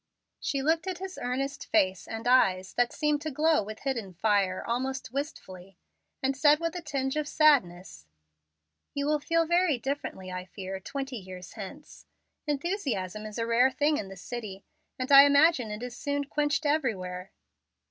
She 0.39 0.63
looked 0.63 0.87
at 0.87 0.97
his 0.97 1.19
earnest 1.21 1.67
face 1.67 2.07
and 2.07 2.27
eyes, 2.27 2.73
that 2.73 2.91
seemed 2.91 3.21
to 3.21 3.29
glow 3.29 3.61
with 3.61 3.81
hidden 3.81 4.13
fire, 4.15 4.65
almost 4.65 5.11
wistfully; 5.13 5.77
and 6.23 6.35
said 6.35 6.59
with 6.59 6.75
a 6.75 6.81
tinge 6.81 7.15
of 7.15 7.27
sadness, 7.27 8.07
"You 8.95 9.05
will 9.05 9.19
feel 9.19 9.45
very 9.45 9.77
differently 9.77 10.31
I 10.31 10.45
fear, 10.45 10.79
twenty 10.79 11.17
years 11.17 11.53
hence. 11.53 12.07
Enthusiasm 12.47 13.27
is 13.27 13.37
a 13.37 13.45
rare 13.45 13.69
thing 13.69 13.97
in 13.97 14.07
the 14.07 14.17
city, 14.17 14.65
and 14.97 15.11
I 15.11 15.21
imagine 15.25 15.69
it 15.69 15.83
is 15.83 15.95
soon 15.95 16.23
quenched 16.23 16.65
everywhere." 16.65 17.31